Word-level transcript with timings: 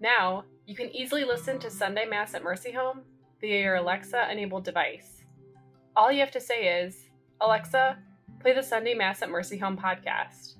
Now, 0.00 0.44
you 0.66 0.74
can 0.74 0.94
easily 0.94 1.24
listen 1.24 1.58
to 1.60 1.70
Sunday 1.70 2.04
Mass 2.04 2.34
at 2.34 2.42
Mercy 2.42 2.72
Home 2.72 3.00
via 3.40 3.62
your 3.62 3.76
Alexa 3.76 4.30
enabled 4.30 4.64
device. 4.64 5.24
All 5.96 6.12
you 6.12 6.20
have 6.20 6.30
to 6.32 6.40
say 6.40 6.82
is, 6.82 7.08
Alexa, 7.40 7.98
play 8.40 8.52
the 8.52 8.62
Sunday 8.62 8.94
Mass 8.94 9.22
at 9.22 9.30
Mercy 9.30 9.56
Home 9.58 9.76
podcast, 9.76 10.56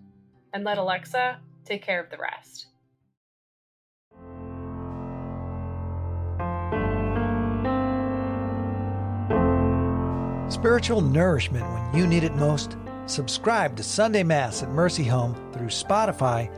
and 0.55 0.65
let 0.65 0.79
Alexa 0.79 1.41
take 1.65 1.83
care 1.83 2.03
of 2.03 2.11
the 2.11 2.17
rest. 2.17 2.69
Spiritual 10.49 11.03
nourishment 11.03 11.71
when 11.71 11.95
you 11.95 12.07
need 12.07 12.25
it 12.25 12.35
most. 12.37 12.79
Subscribe 13.05 13.77
to 13.77 13.83
Sunday 13.83 14.23
Mass 14.23 14.63
at 14.63 14.71
Mercy 14.71 15.05
Home 15.05 15.35
through 15.53 15.69
Spotify, 15.69 16.51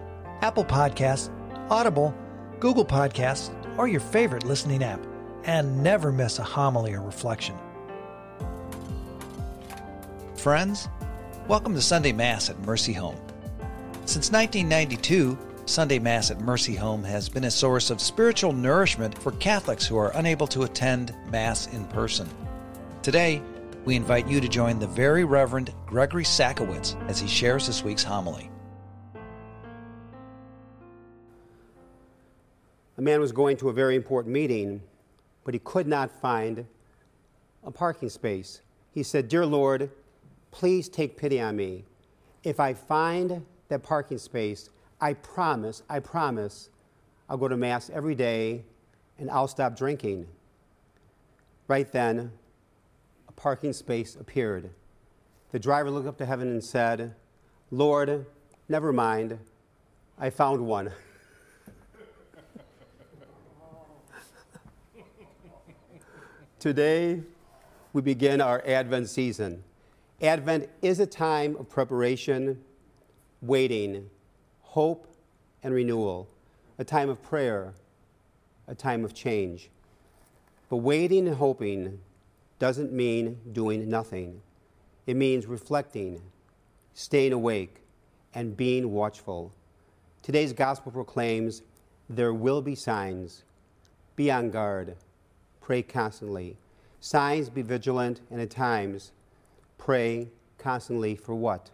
Apple 0.42 0.64
Podcasts, 0.64 1.30
Audible, 1.70 2.14
Google 2.60 2.84
Podcasts, 2.84 3.54
or 3.78 3.86
your 3.86 4.00
favorite 4.00 4.44
listening 4.44 4.82
app, 4.82 5.00
and 5.44 5.80
never 5.82 6.10
miss 6.10 6.40
a 6.40 6.42
homily 6.42 6.92
or 6.92 7.02
reflection. 7.02 7.56
Friends, 10.34 10.88
welcome 11.46 11.74
to 11.74 11.80
Sunday 11.80 12.10
Mass 12.10 12.50
at 12.50 12.58
Mercy 12.60 12.92
Home. 12.92 13.16
Since 14.06 14.32
1992, 14.32 15.38
Sunday 15.66 16.00
Mass 16.00 16.32
at 16.32 16.40
Mercy 16.40 16.74
Home 16.74 17.04
has 17.04 17.28
been 17.28 17.44
a 17.44 17.50
source 17.50 17.90
of 17.90 18.00
spiritual 18.00 18.52
nourishment 18.52 19.16
for 19.16 19.32
Catholics 19.32 19.86
who 19.86 19.96
are 19.96 20.10
unable 20.16 20.48
to 20.48 20.64
attend 20.64 21.14
Mass 21.30 21.68
in 21.68 21.84
person. 21.86 22.28
Today, 23.02 23.40
we 23.84 23.94
invite 23.94 24.26
you 24.26 24.40
to 24.40 24.48
join 24.48 24.80
the 24.80 24.86
very 24.88 25.24
Reverend 25.24 25.72
Gregory 25.86 26.24
Sakowicz 26.24 26.96
as 27.08 27.20
he 27.20 27.28
shares 27.28 27.68
this 27.68 27.84
week's 27.84 28.02
homily. 28.02 28.50
A 32.98 33.00
man 33.00 33.20
was 33.20 33.30
going 33.30 33.56
to 33.58 33.68
a 33.68 33.72
very 33.72 33.94
important 33.94 34.34
meeting, 34.34 34.82
but 35.44 35.54
he 35.54 35.60
could 35.60 35.86
not 35.86 36.10
find 36.10 36.66
a 37.64 37.70
parking 37.70 38.08
space. 38.08 38.60
He 38.90 39.04
said, 39.04 39.28
Dear 39.28 39.46
Lord, 39.46 39.90
please 40.50 40.88
take 40.88 41.16
pity 41.16 41.40
on 41.40 41.54
me. 41.54 41.84
If 42.42 42.58
I 42.58 42.74
find 42.74 43.46
that 43.68 43.84
parking 43.84 44.18
space, 44.18 44.70
I 45.00 45.14
promise, 45.14 45.84
I 45.88 46.00
promise, 46.00 46.70
I'll 47.28 47.36
go 47.36 47.46
to 47.46 47.56
Mass 47.56 47.88
every 47.88 48.16
day 48.16 48.64
and 49.16 49.30
I'll 49.30 49.46
stop 49.46 49.76
drinking. 49.76 50.26
Right 51.68 51.90
then, 51.92 52.32
a 53.28 53.32
parking 53.32 53.72
space 53.72 54.16
appeared. 54.16 54.70
The 55.52 55.60
driver 55.60 55.90
looked 55.90 56.08
up 56.08 56.18
to 56.18 56.26
heaven 56.26 56.48
and 56.48 56.64
said, 56.64 57.14
Lord, 57.70 58.26
never 58.68 58.92
mind, 58.92 59.38
I 60.18 60.30
found 60.30 60.66
one. 60.66 60.90
Today, 66.58 67.22
we 67.92 68.02
begin 68.02 68.40
our 68.40 68.60
Advent 68.66 69.08
season. 69.08 69.62
Advent 70.20 70.68
is 70.82 70.98
a 70.98 71.06
time 71.06 71.54
of 71.54 71.68
preparation, 71.68 72.60
waiting, 73.40 74.10
hope, 74.62 75.06
and 75.62 75.72
renewal, 75.72 76.28
a 76.76 76.82
time 76.82 77.10
of 77.10 77.22
prayer, 77.22 77.74
a 78.66 78.74
time 78.74 79.04
of 79.04 79.14
change. 79.14 79.70
But 80.68 80.78
waiting 80.78 81.28
and 81.28 81.36
hoping 81.36 82.00
doesn't 82.58 82.92
mean 82.92 83.38
doing 83.52 83.88
nothing. 83.88 84.40
It 85.06 85.14
means 85.14 85.46
reflecting, 85.46 86.20
staying 86.92 87.32
awake, 87.32 87.82
and 88.34 88.56
being 88.56 88.90
watchful. 88.90 89.52
Today's 90.24 90.52
gospel 90.52 90.90
proclaims 90.90 91.62
there 92.10 92.34
will 92.34 92.62
be 92.62 92.74
signs. 92.74 93.44
Be 94.16 94.28
on 94.28 94.50
guard. 94.50 94.96
Pray 95.68 95.82
constantly. 95.82 96.56
Signs, 97.00 97.50
be 97.50 97.60
vigilant, 97.60 98.22
and 98.30 98.40
at 98.40 98.48
times, 98.48 99.12
pray 99.76 100.26
constantly 100.56 101.14
for 101.14 101.34
what? 101.34 101.68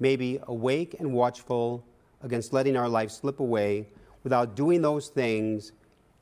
Maybe 0.00 0.40
awake 0.48 0.96
and 0.98 1.12
watchful 1.12 1.84
against 2.24 2.52
letting 2.52 2.76
our 2.76 2.88
life 2.88 3.12
slip 3.12 3.38
away 3.38 3.86
without 4.24 4.56
doing 4.56 4.82
those 4.82 5.10
things 5.10 5.70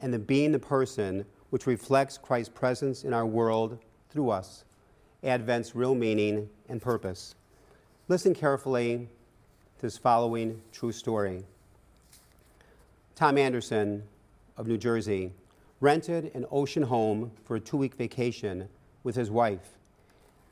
and 0.02 0.12
then 0.12 0.20
being 0.24 0.52
the 0.52 0.58
person 0.58 1.24
which 1.48 1.66
reflects 1.66 2.18
Christ's 2.18 2.52
presence 2.54 3.04
in 3.04 3.14
our 3.14 3.24
world 3.24 3.78
through 4.10 4.28
us 4.28 4.64
Advent's 5.22 5.74
real 5.74 5.94
meaning 5.94 6.46
and 6.68 6.82
purpose. 6.82 7.34
Listen 8.08 8.34
carefully 8.34 9.08
to 9.78 9.82
this 9.86 9.96
following 9.96 10.60
true 10.72 10.92
story. 10.92 11.42
Tom 13.14 13.38
Anderson 13.38 14.02
of 14.58 14.66
New 14.66 14.76
Jersey 14.76 15.32
rented 15.80 16.30
an 16.34 16.44
ocean 16.50 16.82
home 16.82 17.30
for 17.44 17.56
a 17.56 17.60
two 17.60 17.76
week 17.76 17.94
vacation 17.94 18.68
with 19.04 19.14
his 19.14 19.30
wife. 19.30 19.78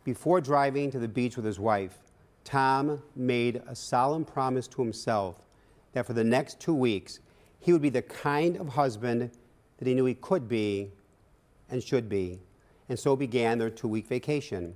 Before 0.04 0.41
driving 0.41 0.91
to 0.92 0.98
the 0.98 1.09
beach 1.09 1.37
with 1.37 1.44
his 1.44 1.59
wife, 1.59 1.98
Tom 2.44 3.03
made 3.16 3.62
a 3.66 3.75
solemn 3.75 4.25
promise 4.25 4.69
to 4.69 4.82
himself 4.82 5.47
that 5.92 6.06
for 6.06 6.12
the 6.12 6.22
next 6.22 6.60
two 6.60 6.75
weeks, 6.75 7.20
he 7.59 7.72
would 7.72 7.82
be 7.82 7.88
the 7.88 8.03
kind 8.03 8.56
of 8.56 8.69
husband 8.69 9.31
that 9.78 9.88
he 9.88 9.94
knew 9.94 10.04
he 10.04 10.15
could 10.15 10.48
be 10.48 10.92
and 11.69 11.82
should 11.82 12.09
be 12.09 12.41
and 12.88 12.98
so 12.98 13.16
began 13.16 13.59
their 13.59 13.70
two 13.70 13.88
week 13.88 14.06
vacation. 14.06 14.75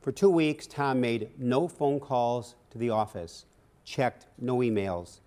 For 0.00 0.12
two 0.12 0.30
weeks, 0.30 0.66
Tom 0.66 1.00
made 1.00 1.30
no 1.38 1.66
phone 1.66 1.98
calls 1.98 2.54
to 2.70 2.78
the 2.78 2.90
office, 2.90 3.46
checked 3.84 4.26
no 4.38 4.58
emails. 4.58 5.20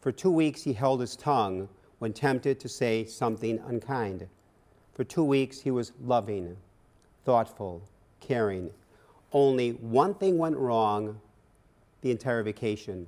For 0.00 0.12
two 0.12 0.30
weeks, 0.30 0.62
he 0.62 0.72
held 0.72 1.00
his 1.00 1.16
tongue 1.16 1.68
when 2.04 2.12
tempted 2.12 2.60
to 2.60 2.68
say 2.68 3.02
something 3.06 3.58
unkind. 3.66 4.28
For 4.92 5.04
two 5.04 5.24
weeks, 5.24 5.58
he 5.58 5.70
was 5.70 5.92
loving, 6.02 6.54
thoughtful, 7.24 7.80
caring. 8.20 8.70
Only 9.32 9.70
one 9.70 10.12
thing 10.12 10.36
went 10.36 10.58
wrong 10.58 11.18
the 12.02 12.10
entire 12.10 12.42
vacation. 12.42 13.06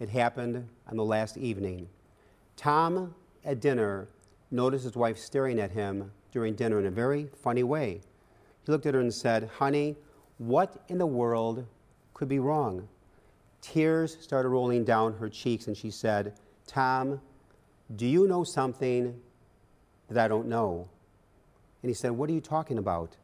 It 0.00 0.10
happened 0.10 0.68
on 0.86 0.98
the 0.98 1.02
last 1.02 1.38
evening. 1.38 1.88
Tom, 2.58 3.14
at 3.42 3.60
dinner, 3.60 4.06
noticed 4.50 4.84
his 4.84 4.96
wife 4.96 5.16
staring 5.16 5.58
at 5.58 5.70
him 5.70 6.12
during 6.30 6.54
dinner 6.54 6.78
in 6.78 6.84
a 6.84 6.90
very 6.90 7.30
funny 7.42 7.62
way. 7.62 8.02
He 8.66 8.70
looked 8.70 8.84
at 8.84 8.92
her 8.92 9.00
and 9.00 9.14
said, 9.14 9.48
Honey, 9.56 9.96
what 10.36 10.84
in 10.88 10.98
the 10.98 11.06
world 11.06 11.66
could 12.12 12.28
be 12.28 12.38
wrong? 12.38 12.86
Tears 13.62 14.18
started 14.20 14.50
rolling 14.50 14.84
down 14.84 15.14
her 15.14 15.30
cheeks, 15.30 15.68
and 15.68 15.74
she 15.74 15.90
said, 15.90 16.34
Tom, 16.66 17.18
do 17.94 18.06
you 18.06 18.26
know 18.26 18.42
something 18.42 19.20
that 20.08 20.24
I 20.24 20.28
don't 20.28 20.48
know? 20.48 20.88
And 21.82 21.90
he 21.90 21.94
said, 21.94 22.10
What 22.12 22.28
are 22.28 22.32
you 22.32 22.40
talking 22.40 22.78
about? 22.78 23.16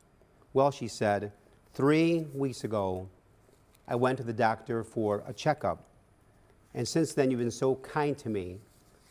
Well, 0.53 0.71
she 0.71 0.89
said, 0.89 1.33
Three 1.75 2.27
weeks 2.35 2.65
ago, 2.65 3.09
I 3.89 3.97
went 3.97 4.19
to 4.19 4.25
the 4.25 4.33
doctor 4.33 4.85
for 4.85 5.25
a 5.27 5.33
checkup. 5.33 5.85
And 6.75 6.87
since 6.87 7.15
then, 7.15 7.31
you've 7.31 7.41
been 7.41 7.51
so 7.51 7.77
kind 7.77 8.17
to 8.19 8.29
me, 8.29 8.59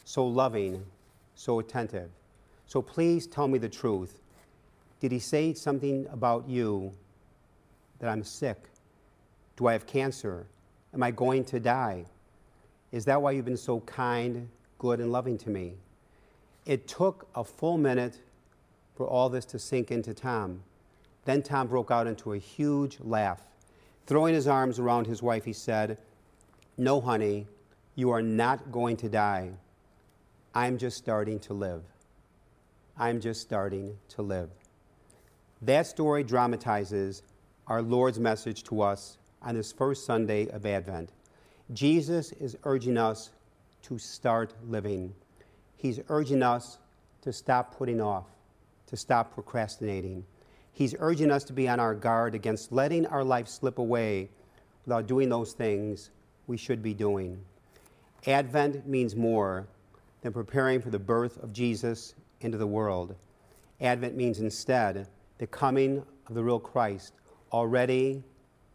so 0.05 0.25
loving, 0.25 0.85
so 1.35 1.59
attentive. 1.59 2.09
So 2.67 2.81
please 2.81 3.27
tell 3.27 3.47
me 3.47 3.57
the 3.57 3.69
truth. 3.69 4.21
Did 4.99 5.11
he 5.11 5.19
say 5.19 5.53
something 5.53 6.07
about 6.11 6.47
you 6.47 6.93
that 7.99 8.09
I'm 8.09 8.23
sick? 8.23 8.57
Do 9.57 9.67
I 9.67 9.73
have 9.73 9.85
cancer? 9.85 10.45
Am 10.93 11.03
I 11.03 11.11
going 11.11 11.43
to 11.45 11.59
die? 11.59 12.05
Is 12.91 13.05
that 13.05 13.21
why 13.21 13.31
you've 13.31 13.45
been 13.45 13.57
so 13.57 13.81
kind, 13.81 14.47
good, 14.81 14.99
and 14.99 15.11
loving 15.11 15.37
to 15.37 15.51
me? 15.51 15.75
It 16.65 16.87
took 16.87 17.27
a 17.35 17.43
full 17.43 17.77
minute 17.77 18.19
for 18.95 19.07
all 19.07 19.29
this 19.29 19.45
to 19.45 19.59
sink 19.59 19.91
into 19.91 20.11
Tom. 20.11 20.63
Then 21.25 21.43
Tom 21.43 21.67
broke 21.67 21.91
out 21.91 22.07
into 22.07 22.33
a 22.33 22.39
huge 22.39 22.97
laugh. 22.99 23.43
Throwing 24.07 24.33
his 24.33 24.47
arms 24.47 24.79
around 24.79 25.05
his 25.05 25.21
wife, 25.21 25.45
he 25.45 25.53
said, 25.53 25.99
No, 26.79 26.99
honey, 26.99 27.45
you 27.93 28.09
are 28.09 28.23
not 28.23 28.71
going 28.71 28.97
to 28.97 29.07
die. 29.07 29.51
I'm 30.55 30.79
just 30.79 30.97
starting 30.97 31.39
to 31.41 31.53
live. 31.53 31.83
I'm 32.97 33.21
just 33.21 33.41
starting 33.41 33.97
to 34.09 34.23
live. 34.23 34.49
That 35.61 35.85
story 35.85 36.23
dramatizes 36.23 37.21
our 37.67 37.83
Lord's 37.83 38.19
message 38.19 38.63
to 38.63 38.81
us 38.81 39.19
on 39.43 39.53
this 39.53 39.71
first 39.71 40.07
Sunday 40.07 40.47
of 40.47 40.65
Advent. 40.65 41.11
Jesus 41.71 42.31
is 42.31 42.57
urging 42.63 42.97
us 42.97 43.29
to 43.83 43.97
start 43.97 44.53
living. 44.67 45.13
He's 45.75 45.99
urging 46.09 46.43
us 46.43 46.77
to 47.21 47.33
stop 47.33 47.77
putting 47.77 48.01
off, 48.01 48.25
to 48.87 48.97
stop 48.97 49.33
procrastinating. 49.33 50.25
He's 50.73 50.95
urging 50.99 51.31
us 51.31 51.43
to 51.45 51.53
be 51.53 51.67
on 51.67 51.79
our 51.79 51.93
guard 51.93 52.35
against 52.35 52.71
letting 52.71 53.05
our 53.05 53.23
life 53.23 53.47
slip 53.47 53.77
away 53.77 54.29
without 54.85 55.07
doing 55.07 55.29
those 55.29 55.53
things 55.53 56.09
we 56.47 56.57
should 56.57 56.81
be 56.81 56.93
doing. 56.93 57.39
Advent 58.27 58.87
means 58.87 59.15
more 59.15 59.67
than 60.21 60.33
preparing 60.33 60.81
for 60.81 60.89
the 60.89 60.99
birth 60.99 61.41
of 61.43 61.53
Jesus 61.53 62.13
into 62.41 62.57
the 62.57 62.67
world. 62.67 63.15
Advent 63.79 64.15
means 64.15 64.39
instead 64.39 65.07
the 65.39 65.47
coming 65.47 66.03
of 66.27 66.35
the 66.35 66.43
real 66.43 66.59
Christ 66.59 67.13
already 67.51 68.23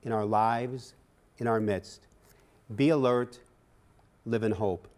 in 0.03 0.13
our 0.13 0.25
lives, 0.25 0.95
in 1.39 1.47
our 1.47 1.61
midst. 1.61 2.07
Be 2.75 2.89
alert, 2.89 3.39
live 4.25 4.43
in 4.43 4.53
hope. 4.53 4.89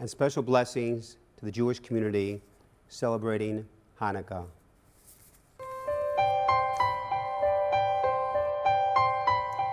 And 0.00 0.08
special 0.08 0.44
blessings 0.44 1.16
to 1.38 1.44
the 1.44 1.50
Jewish 1.50 1.80
community 1.80 2.40
celebrating 2.86 3.66
Hanukkah. 4.00 4.44